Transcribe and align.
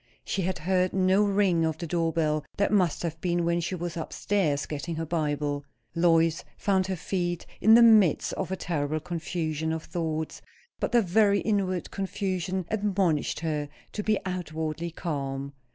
She 0.25 0.41
had 0.41 0.57
heard 0.57 0.93
no 0.93 1.23
ring 1.23 1.63
of 1.63 1.77
the 1.77 1.85
door 1.85 2.11
bell; 2.11 2.43
that 2.57 2.71
must 2.71 3.03
have 3.03 3.21
been 3.21 3.45
when 3.45 3.61
she 3.61 3.75
was 3.75 3.95
up 3.95 4.11
stairs 4.11 4.65
getting 4.65 4.95
her 4.95 5.05
Bible. 5.05 5.63
Lois 5.93 6.43
found 6.57 6.87
her 6.87 6.95
feet, 6.95 7.45
in 7.61 7.75
the 7.75 7.83
midst 7.83 8.33
of 8.33 8.51
a 8.51 8.55
terrible 8.55 8.99
confusion 8.99 9.71
of 9.71 9.83
thoughts; 9.83 10.41
but 10.79 10.91
the 10.91 11.03
very 11.03 11.41
inward 11.41 11.91
confusion 11.91 12.65
admonished 12.69 13.41
her 13.41 13.69
to 13.91 14.01
be 14.01 14.17
outwardly 14.25 14.89
calm. 14.89 15.53